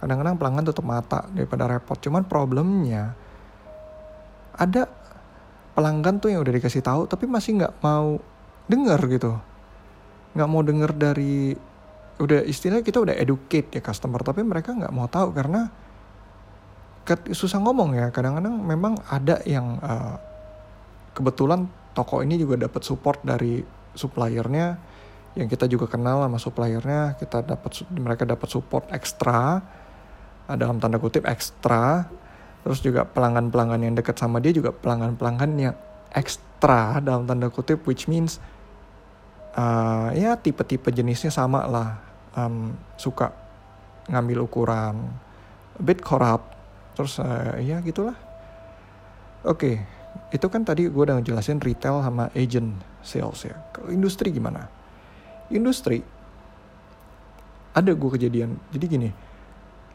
kadang-kadang 0.00 0.40
pelanggan 0.40 0.64
tutup 0.72 0.88
mata 0.88 1.28
daripada 1.30 1.68
repot. 1.68 2.00
Cuman 2.00 2.24
problemnya 2.24 3.12
ada 4.56 4.88
pelanggan 5.76 6.18
tuh 6.18 6.32
yang 6.32 6.40
udah 6.40 6.54
dikasih 6.56 6.82
tahu 6.82 7.04
tapi 7.06 7.28
masih 7.28 7.60
nggak 7.60 7.84
mau 7.84 8.16
dengar 8.66 9.00
gitu. 9.06 9.36
Nggak 10.32 10.48
mau 10.48 10.62
denger 10.64 10.90
dari 10.96 11.54
udah 12.20 12.44
istilahnya 12.44 12.84
kita 12.84 13.00
udah 13.00 13.16
educate 13.16 13.72
ya 13.72 13.80
customer 13.80 14.20
tapi 14.20 14.44
mereka 14.44 14.76
nggak 14.76 14.92
mau 14.92 15.08
tahu 15.08 15.32
karena 15.36 15.68
susah 17.32 17.60
ngomong 17.60 17.96
ya. 17.96 18.06
Kadang-kadang 18.08 18.56
memang 18.56 18.96
ada 19.08 19.40
yang 19.44 19.76
uh, 19.84 20.16
kebetulan 21.12 21.68
toko 21.92 22.24
ini 22.24 22.40
juga 22.40 22.56
dapat 22.56 22.80
support 22.86 23.20
dari 23.20 23.60
suppliernya 23.92 24.78
yang 25.38 25.46
kita 25.46 25.70
juga 25.70 25.86
kenal 25.86 26.26
sama 26.26 26.38
suppliernya 26.42 27.14
kita 27.18 27.46
dapat 27.46 27.86
mereka 27.94 28.26
dapat 28.26 28.48
support 28.50 28.90
ekstra 28.90 29.62
dalam 30.48 30.80
tanda 30.80 30.96
kutip 30.96 31.26
ekstra. 31.26 32.08
Terus 32.60 32.84
juga 32.84 33.08
pelanggan-pelanggan 33.08 33.80
yang 33.80 33.94
dekat 33.96 34.20
sama 34.20 34.36
dia 34.38 34.52
juga 34.52 34.70
pelanggan-pelanggan 34.72 35.50
yang 35.56 35.76
ekstra 36.12 37.00
dalam 37.00 37.24
tanda 37.24 37.48
kutip 37.48 37.88
which 37.88 38.04
means 38.04 38.36
uh, 39.56 40.12
ya 40.12 40.36
tipe-tipe 40.36 40.92
jenisnya 40.92 41.32
sama 41.32 41.64
lah. 41.64 41.90
Um, 42.30 42.78
suka 42.94 43.34
ngambil 44.06 44.46
ukuran 44.46 44.94
a 45.78 45.82
bit 45.82 46.04
corrupt. 46.04 46.52
Terus 46.94 47.16
uh, 47.18 47.56
ya 47.58 47.80
gitulah. 47.80 48.14
Oke 49.40 49.56
okay. 49.56 49.76
itu 50.36 50.46
kan 50.52 50.68
tadi 50.68 50.84
gue 50.90 51.00
udah 51.00 51.16
ngejelasin 51.16 51.64
retail 51.64 52.04
sama 52.04 52.28
agent 52.36 52.76
sales 53.00 53.40
ya. 53.48 53.56
Kalau 53.72 53.88
industri 53.88 54.28
gimana? 54.36 54.68
Industri 55.48 56.04
ada 57.72 57.90
gue 57.94 58.10
kejadian. 58.12 58.60
Jadi 58.68 58.84
gini 58.84 59.29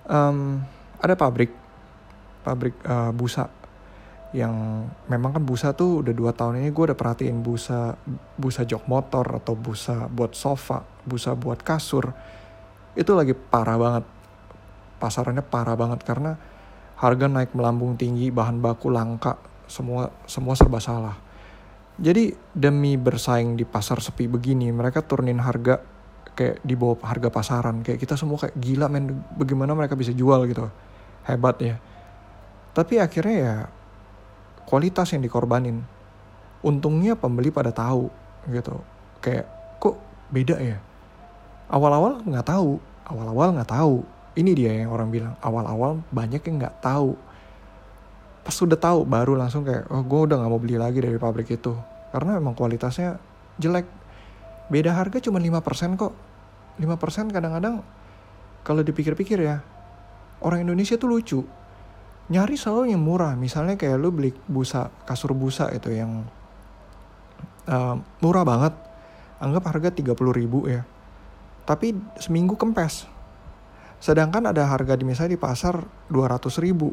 um, 0.09 0.61
ada 1.01 1.13
pabrik 1.13 1.51
pabrik 2.45 2.77
uh, 2.85 3.09
busa 3.09 3.49
yang 4.35 4.85
memang 5.07 5.39
kan 5.39 5.43
busa 5.47 5.71
tuh 5.71 6.03
udah 6.03 6.11
dua 6.11 6.35
tahun 6.35 6.59
ini 6.59 6.75
gue 6.75 6.83
udah 6.91 6.97
perhatiin 6.97 7.39
busa 7.39 7.95
busa 8.35 8.67
jok 8.67 8.83
motor 8.85 9.23
atau 9.39 9.55
busa 9.55 10.11
buat 10.11 10.35
sofa 10.35 10.83
busa 11.07 11.33
buat 11.39 11.63
kasur 11.63 12.11
itu 12.95 13.11
lagi 13.11 13.35
parah 13.35 13.75
banget. 13.75 14.05
Pasarannya 14.97 15.43
parah 15.43 15.75
banget 15.75 16.01
karena 16.07 16.39
harga 16.95 17.27
naik 17.27 17.51
melambung 17.51 17.99
tinggi 17.99 18.31
bahan 18.31 18.63
baku 18.63 18.87
langka 18.87 19.35
semua 19.67 20.07
semua 20.23 20.55
serba 20.55 20.79
salah. 20.79 21.15
Jadi 21.99 22.31
demi 22.55 22.95
bersaing 22.95 23.59
di 23.59 23.67
pasar 23.67 23.99
sepi 23.99 24.27
begini 24.31 24.71
mereka 24.71 25.03
turunin 25.03 25.39
harga 25.43 25.79
kayak 26.35 26.61
di 26.61 26.75
bawah 26.75 26.99
harga 27.01 27.31
pasaran. 27.31 27.81
Kayak 27.81 28.03
kita 28.03 28.19
semua 28.19 28.37
kayak 28.37 28.55
gila 28.59 28.91
men 28.91 29.23
bagaimana 29.39 29.71
mereka 29.73 29.95
bisa 29.95 30.11
jual 30.11 30.43
gitu. 30.45 30.67
Hebat 31.25 31.57
ya 31.63 31.75
tapi 32.75 32.99
akhirnya 32.99 33.37
ya 33.39 33.55
kualitas 34.67 35.15
yang 35.15 35.23
dikorbanin. 35.23 35.79
Untungnya 36.59 37.15
pembeli 37.15 37.47
pada 37.47 37.71
tahu 37.71 38.11
gitu. 38.51 38.83
Kayak 39.23 39.47
kok 39.79 39.95
beda 40.27 40.59
ya? 40.59 40.77
Awal-awal 41.71 42.19
nggak 42.27 42.51
tahu. 42.51 42.75
Awal-awal 43.07 43.55
nggak 43.55 43.71
tahu. 43.71 44.03
Ini 44.35 44.51
dia 44.51 44.71
yang 44.83 44.91
orang 44.91 45.07
bilang. 45.07 45.33
Awal-awal 45.39 46.03
banyak 46.11 46.43
yang 46.43 46.67
nggak 46.67 46.83
tahu. 46.83 47.15
Pas 48.43 48.51
sudah 48.53 48.75
tahu 48.75 49.07
baru 49.07 49.39
langsung 49.39 49.63
kayak 49.63 49.87
oh 49.87 50.03
gue 50.03 50.19
udah 50.27 50.35
nggak 50.35 50.51
mau 50.51 50.59
beli 50.59 50.75
lagi 50.75 50.99
dari 50.99 51.15
pabrik 51.15 51.47
itu. 51.47 51.71
Karena 52.11 52.35
emang 52.35 52.59
kualitasnya 52.59 53.15
jelek. 53.55 53.87
Beda 54.67 54.91
harga 54.99 55.23
cuma 55.23 55.39
5% 55.39 55.95
kok 55.95 56.11
5% 56.75 57.31
kadang-kadang 57.31 57.79
kalau 58.65 58.81
dipikir-pikir 58.83 59.39
ya 59.39 59.63
orang 60.43 60.65
Indonesia 60.67 60.99
tuh 60.99 61.09
lucu. 61.09 61.39
Nyari 62.25 62.57
selalu 62.57 62.97
yang 62.97 63.05
murah 63.05 63.37
misalnya 63.37 63.77
kayak 63.77 64.01
lu 64.01 64.09
beli 64.09 64.33
busa 64.49 64.89
kasur 65.05 65.37
busa 65.37 65.69
itu 65.69 65.93
yang 65.93 66.25
uh, 67.69 67.95
murah 68.19 68.43
banget. 68.43 68.73
Anggap 69.37 69.69
harga 69.69 69.89
30 69.93 70.15
ribu 70.33 70.65
ya. 70.65 70.81
Tapi 71.69 71.93
seminggu 72.17 72.57
kempes. 72.57 73.05
Sedangkan 74.01 74.49
ada 74.49 74.65
harga 74.65 74.97
di 74.97 75.05
misalnya 75.05 75.37
di 75.37 75.41
pasar 75.41 75.85
200 76.09 76.49
ribu. 76.65 76.89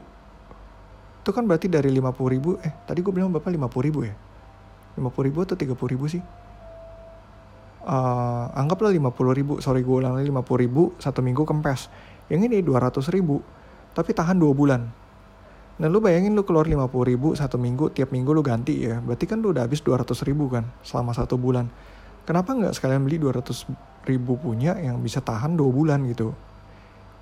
Itu 1.24 1.30
kan 1.32 1.48
berarti 1.48 1.72
dari 1.72 1.88
50 1.88 2.34
ribu 2.34 2.60
eh 2.60 2.72
tadi 2.84 3.00
gue 3.00 3.12
bilang 3.14 3.32
bapak 3.32 3.48
50 3.48 3.86
ribu 3.88 4.00
ya? 4.04 4.14
50 5.00 5.26
ribu 5.32 5.38
atau 5.48 5.56
30 5.56 5.92
ribu 5.96 6.04
sih 6.12 6.20
uh, 7.86 8.50
anggaplah 8.54 8.90
50 8.90 9.38
ribu 9.38 9.52
sorry 9.58 9.82
gue 9.82 9.98
lagi 10.02 10.28
50 10.30 10.62
ribu 10.62 10.94
satu 10.98 11.20
minggu 11.22 11.42
kempes. 11.46 11.90
Yang 12.30 12.48
ini 12.48 12.56
200 12.64 13.02
ribu 13.12 13.42
tapi 13.92 14.16
tahan 14.16 14.40
dua 14.40 14.52
bulan. 14.56 14.88
Nah 15.80 15.88
lu 15.88 15.98
bayangin 16.00 16.32
lu 16.32 16.46
keluar 16.46 16.64
50 16.64 16.88
ribu 17.10 17.34
satu 17.34 17.56
minggu 17.60 17.92
tiap 17.92 18.14
minggu 18.14 18.30
lu 18.32 18.40
ganti 18.40 18.86
ya 18.86 19.00
berarti 19.02 19.24
kan 19.28 19.40
lu 19.42 19.52
udah 19.52 19.66
habis 19.66 19.82
200 19.84 20.04
ribu 20.28 20.48
kan 20.48 20.64
selama 20.80 21.12
satu 21.12 21.36
bulan. 21.36 21.68
Kenapa 22.22 22.54
nggak 22.54 22.72
sekalian 22.78 23.02
beli 23.02 23.18
200 23.18 23.66
ribu 24.06 24.38
punya 24.38 24.78
yang 24.78 25.02
bisa 25.02 25.18
tahan 25.18 25.58
dua 25.58 25.70
bulan 25.74 26.06
gitu? 26.06 26.30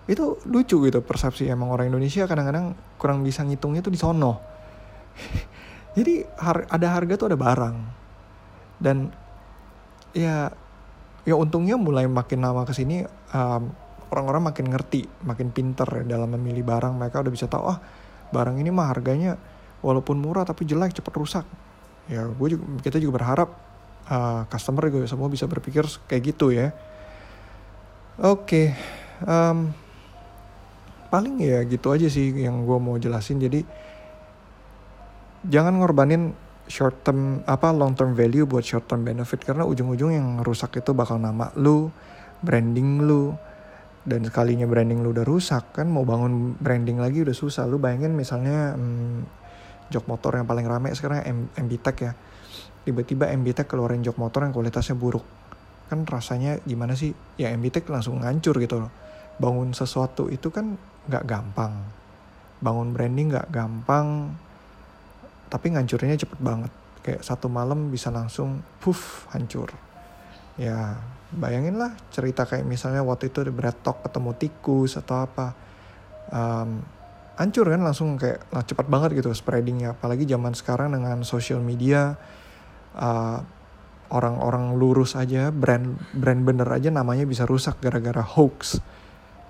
Itu 0.05 0.43
lucu 0.45 0.77
gitu 0.85 1.01
persepsi 1.01 1.49
emang 1.49 1.73
orang 1.73 1.89
Indonesia 1.89 2.29
kadang-kadang 2.29 2.77
kurang 3.01 3.25
bisa 3.25 3.41
ngitungnya 3.47 3.81
tuh 3.81 3.93
di 3.95 4.01
sono. 4.01 4.43
Jadi 5.97 6.23
har 6.39 6.69
ada 6.69 6.87
harga 6.93 7.15
tuh 7.17 7.27
ada 7.33 7.39
barang. 7.39 7.77
Dan 8.81 9.13
ya 10.17 10.51
ya 11.25 11.35
untungnya 11.37 11.77
mulai 11.77 12.09
makin 12.09 12.41
lama 12.41 12.65
ke 12.65 12.73
sini 12.73 13.05
um, 13.37 13.63
orang-orang 14.11 14.51
makin 14.51 14.67
ngerti 14.73 15.07
makin 15.23 15.55
pinter 15.55 15.87
ya 15.87 16.19
dalam 16.19 16.35
memilih 16.35 16.67
barang. 16.67 16.99
Mereka 16.99 17.23
udah 17.23 17.33
bisa 17.33 17.47
tahu 17.47 17.71
ah 17.71 17.79
barang 18.35 18.59
ini 18.59 18.71
mah 18.75 18.91
harganya 18.91 19.39
walaupun 19.81 20.19
murah 20.19 20.43
tapi 20.43 20.67
jelek 20.67 20.97
cepat 20.99 21.15
rusak. 21.15 21.47
Ya 22.11 22.27
gue 22.27 22.49
juga 22.59 22.65
kita 22.83 22.99
juga 22.99 23.23
berharap 23.23 23.49
uh, 24.11 24.43
customer 24.51 24.91
juga 24.91 25.07
semua 25.07 25.31
bisa 25.31 25.47
berpikir 25.47 25.87
kayak 26.11 26.23
gitu 26.35 26.51
ya. 26.51 26.75
Oke 28.21 28.45
okay. 28.45 28.67
um, 29.25 29.71
paling 31.11 31.39
ya 31.43 31.63
gitu 31.67 31.91
aja 31.95 32.11
sih 32.11 32.35
yang 32.35 32.67
gue 32.67 32.79
mau 32.83 32.99
jelasin. 32.99 33.39
Jadi 33.39 33.63
jangan 35.47 35.79
ngorbanin 35.79 36.50
short 36.71 37.03
term 37.03 37.43
apa 37.51 37.75
long 37.75 37.99
term 37.99 38.15
value 38.15 38.47
buat 38.47 38.63
short 38.63 38.87
term 38.87 39.03
benefit 39.03 39.43
karena 39.43 39.67
ujung-ujung 39.67 40.15
yang 40.15 40.39
rusak 40.47 40.79
itu 40.79 40.95
bakal 40.95 41.19
nama 41.19 41.51
lu, 41.59 41.91
branding 42.41 43.03
lu. 43.03 43.35
Dan 44.01 44.25
sekalinya 44.25 44.65
branding 44.65 45.05
lu 45.05 45.13
udah 45.13 45.29
rusak 45.29 45.77
kan 45.77 45.85
mau 45.85 46.09
bangun 46.09 46.57
branding 46.57 47.03
lagi 47.03 47.21
udah 47.21 47.37
susah. 47.37 47.69
Lu 47.69 47.77
bayangin 47.77 48.17
misalnya 48.17 48.73
hmm, 48.79 49.29
jok 49.93 50.09
motor 50.09 50.39
yang 50.39 50.47
paling 50.49 50.65
rame 50.65 50.95
sekarang 50.95 51.21
M 51.27 51.39
MB 51.59 51.73
Tech 51.83 51.99
ya. 52.01 52.13
Tiba-tiba 52.87 53.29
MB 53.29 53.53
Tech 53.53 53.69
keluarin 53.69 54.01
jok 54.01 54.17
motor 54.17 54.47
yang 54.47 54.55
kualitasnya 54.57 54.97
buruk. 54.97 55.27
Kan 55.93 56.07
rasanya 56.09 56.63
gimana 56.65 56.97
sih? 56.97 57.13
Ya 57.37 57.53
MB 57.53 57.67
Tech 57.69 57.85
langsung 57.93 58.23
ngancur 58.23 58.57
gitu 58.57 58.81
loh. 58.81 58.91
Bangun 59.37 59.77
sesuatu 59.77 60.33
itu 60.33 60.49
kan 60.49 60.81
nggak 61.11 61.27
gampang. 61.29 61.77
Bangun 62.65 62.97
branding 62.97 63.37
nggak 63.37 63.53
gampang 63.53 64.33
tapi 65.51 65.75
ngancurnya 65.75 66.15
cepet 66.15 66.39
banget. 66.39 66.73
Kayak 67.03 67.27
satu 67.27 67.51
malam 67.51 67.91
bisa 67.91 68.09
langsung 68.09 68.63
puff 68.79 69.27
hancur. 69.35 69.75
Ya 70.55 70.97
bayangin 71.35 71.79
lah 71.79 71.95
cerita 72.15 72.47
kayak 72.47 72.67
misalnya 72.67 73.03
waktu 73.03 73.31
itu 73.31 73.43
di 73.43 73.53
Talk 73.83 74.07
ketemu 74.07 74.31
tikus 74.39 74.95
atau 74.95 75.27
apa. 75.27 75.47
Um, 76.31 76.81
hancur 77.35 77.67
kan 77.67 77.83
langsung 77.83 78.15
kayak 78.15 78.47
lah, 78.55 78.63
cepat 78.63 78.87
banget 78.87 79.19
gitu 79.19 79.35
spreadingnya. 79.35 79.99
Apalagi 79.99 80.29
zaman 80.31 80.55
sekarang 80.55 80.95
dengan 80.95 81.27
social 81.27 81.59
media 81.59 82.15
uh, 82.95 83.39
orang-orang 84.15 84.79
lurus 84.79 85.15
aja 85.19 85.51
brand 85.51 85.99
brand 86.15 86.43
bener 86.43 86.69
aja 86.71 86.95
namanya 86.95 87.27
bisa 87.27 87.43
rusak 87.49 87.83
gara-gara 87.83 88.23
hoax. 88.23 88.79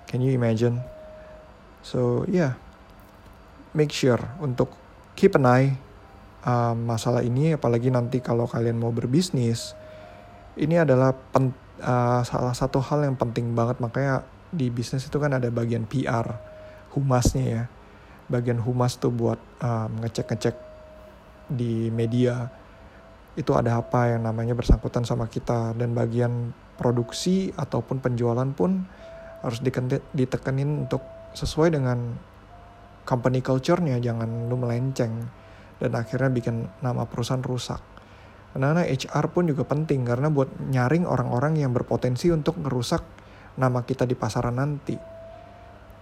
Can 0.09 0.25
you 0.25 0.33
imagine? 0.33 0.81
So 1.85 2.25
yeah. 2.25 2.57
Make 3.71 3.95
sure 3.95 4.19
untuk 4.43 4.67
keep 5.15 5.31
an 5.39 5.47
eye 5.47 5.79
uh, 6.45 6.73
masalah 6.77 7.21
ini 7.21 7.55
apalagi 7.55 7.89
nanti 7.89 8.19
kalau 8.21 8.45
kalian 8.45 8.77
mau 8.77 8.93
berbisnis 8.93 9.73
ini 10.59 10.75
adalah 10.75 11.15
pen, 11.15 11.55
uh, 11.79 12.21
salah 12.27 12.51
satu 12.51 12.83
hal 12.83 13.07
yang 13.07 13.15
penting 13.15 13.55
banget. 13.55 13.79
Makanya 13.79 14.27
di 14.51 14.67
bisnis 14.67 15.07
itu 15.07 15.15
kan 15.15 15.31
ada 15.31 15.47
bagian 15.47 15.87
PR 15.87 16.27
humasnya 16.91 17.45
ya. 17.45 17.63
Bagian 18.27 18.59
humas 18.59 18.99
tuh 18.99 19.11
buat 19.11 19.39
um, 19.63 19.91
ngecek-ngecek 20.03 20.55
di 21.51 21.87
media. 21.91 22.51
Itu 23.35 23.55
ada 23.55 23.79
apa 23.79 24.11
yang 24.11 24.27
namanya 24.27 24.55
bersangkutan 24.55 25.07
sama 25.07 25.31
kita. 25.31 25.71
Dan 25.75 25.95
bagian 25.95 26.51
produksi 26.75 27.55
ataupun 27.55 28.03
penjualan 28.03 28.47
pun 28.51 28.83
harus 29.41 29.59
ditekenin 30.13 30.87
untuk 30.87 31.03
sesuai 31.31 31.75
dengan 31.75 32.15
company 33.07 33.39
culture-nya. 33.39 34.03
Jangan 34.03 34.51
lu 34.51 34.55
melenceng 34.59 35.31
dan 35.81 35.97
akhirnya 35.97 36.29
bikin 36.29 36.69
nama 36.85 37.09
perusahaan 37.09 37.41
rusak. 37.41 37.81
Karena 38.53 38.85
HR 38.85 39.25
pun 39.33 39.49
juga 39.49 39.65
penting 39.65 40.05
karena 40.05 40.29
buat 40.29 40.53
nyaring 40.69 41.09
orang-orang 41.09 41.57
yang 41.57 41.73
berpotensi 41.73 42.29
untuk 42.29 42.61
merusak 42.61 43.01
nama 43.57 43.81
kita 43.81 44.05
di 44.05 44.13
pasaran 44.13 44.61
nanti. 44.61 44.93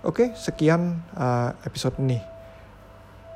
Oke, 0.04 0.36
sekian 0.36 1.08
uh, 1.16 1.56
episode 1.64 1.96
ini. 2.04 2.20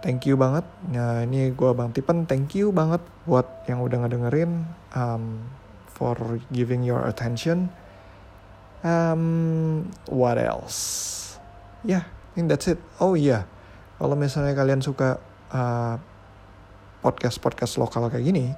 Thank 0.04 0.28
you 0.28 0.36
banget. 0.36 0.68
Nah, 0.92 1.24
ini 1.24 1.56
gue 1.56 1.72
Bang 1.72 1.96
Tipen. 1.96 2.28
Thank 2.28 2.60
you 2.60 2.76
banget 2.76 3.00
buat 3.24 3.48
yang 3.72 3.80
udah 3.80 4.04
ngedengerin. 4.04 4.68
Um, 4.92 5.48
for 5.94 6.42
giving 6.52 6.82
your 6.84 7.06
attention. 7.06 7.70
Um, 8.84 9.88
what 10.12 10.36
else? 10.36 11.40
Ya, 11.88 12.04
yeah, 12.04 12.04
I 12.04 12.30
think 12.36 12.52
that's 12.52 12.68
it. 12.68 12.82
Oh 13.00 13.16
iya, 13.16 13.30
yeah. 13.32 13.44
kalau 14.02 14.20
misalnya 14.20 14.52
kalian 14.58 14.84
suka 14.84 15.24
uh, 15.54 15.96
podcast-podcast 17.04 17.76
lokal 17.78 18.08
kayak 18.08 18.24
gini 18.24 18.56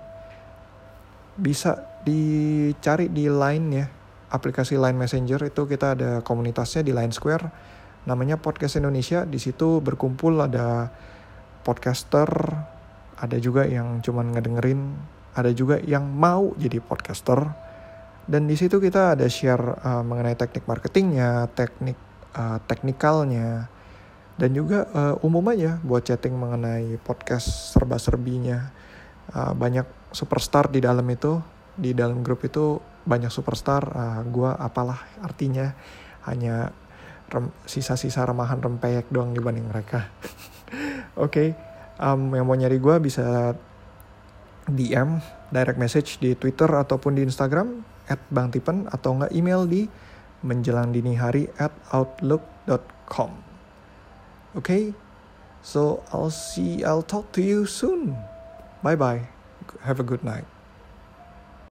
bisa 1.35 1.99
dicari 2.05 3.11
di 3.11 3.27
Line 3.27 3.67
ya 3.73 3.87
aplikasi 4.31 4.75
Line 4.75 4.99
Messenger 4.99 5.47
itu 5.47 5.63
kita 5.63 5.95
ada 5.95 6.11
komunitasnya 6.19 6.83
di 6.83 6.91
Line 6.91 7.15
Square. 7.15 7.47
Namanya 8.05 8.37
Podcast 8.37 8.77
Indonesia. 8.77 9.23
Di 9.23 9.39
situ 9.39 9.79
berkumpul 9.81 10.37
ada 10.43 10.91
podcaster 11.65 12.29
ada 13.15 13.37
juga 13.39 13.63
yang 13.63 14.03
cuman 14.03 14.35
ngedengerin 14.35 14.91
ada 15.39 15.49
juga 15.55 15.79
yang 15.81 16.05
mau 16.05 16.51
jadi 16.59 16.83
podcaster. 16.83 17.41
Dan 18.25 18.49
di 18.49 18.57
situ 18.57 18.81
kita 18.81 19.13
ada 19.13 19.29
share 19.29 19.61
uh, 19.85 20.01
mengenai 20.01 20.33
teknik 20.33 20.65
marketingnya 20.65 21.45
teknik 21.53 21.97
uh, 22.33 22.57
teknikalnya 22.65 23.69
dan 24.35 24.51
juga 24.51 24.87
uh, 24.91 25.15
umum 25.23 25.43
aja 25.47 25.79
buat 25.79 26.03
chatting 26.03 26.35
mengenai 26.35 26.99
podcast 26.99 27.75
serba-serbinya. 27.75 28.71
Uh, 29.31 29.55
banyak 29.55 29.87
superstar 30.11 30.69
di 30.69 30.83
dalam 30.83 31.07
itu 31.07 31.39
di 31.75 31.95
dalam 31.95 32.19
grup 32.19 32.43
itu 32.43 32.79
banyak 33.07 33.31
superstar. 33.31 33.83
Uh, 33.95 34.21
gua 34.27 34.59
apalah 34.59 34.99
artinya 35.23 35.71
hanya 36.27 36.75
sisa-sisa 37.65 38.21
remahan 38.27 38.59
rempeyek 38.59 39.07
doang 39.07 39.31
dibanding 39.31 39.65
mereka. 39.71 40.11
Oke 41.15 41.31
okay. 41.31 41.49
um, 42.03 42.35
yang 42.35 42.43
mau 42.43 42.59
nyari 42.59 42.75
gua 42.75 42.99
bisa 42.99 43.55
DM 44.67 45.23
direct 45.53 45.79
message 45.79 46.19
di 46.19 46.35
Twitter 46.35 46.67
ataupun 46.67 47.15
di 47.15 47.23
Instagram 47.23 47.85
at 48.11 48.19
Bang 48.27 48.51
Tipen 48.51 48.91
atau 48.91 49.15
enggak 49.15 49.31
email 49.31 49.63
di 49.63 49.87
menjelang 50.43 50.91
dini 50.91 51.15
hari 51.15 51.47
at 51.57 51.73
outlook.com 51.95 53.44
Okay? 54.55 54.93
So 55.61 56.03
I'll 56.13 56.29
see, 56.29 56.83
I'll 56.83 57.03
talk 57.03 57.31
to 57.33 57.41
you 57.41 57.65
soon. 57.65 58.17
Bye 58.83 58.95
bye. 58.95 59.27
Have 59.81 59.99
a 59.99 60.03
good 60.03 60.23
night. 60.23 60.45